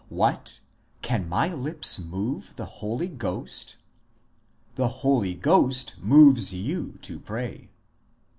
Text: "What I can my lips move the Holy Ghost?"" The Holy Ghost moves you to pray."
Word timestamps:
"What 0.09 0.59
I 0.59 0.61
can 1.03 1.29
my 1.29 1.53
lips 1.53 1.99
move 1.99 2.55
the 2.55 2.65
Holy 2.65 3.07
Ghost?"" 3.07 3.75
The 4.75 4.87
Holy 5.05 5.35
Ghost 5.35 5.93
moves 6.01 6.51
you 6.55 6.97
to 7.03 7.19
pray." 7.19 7.69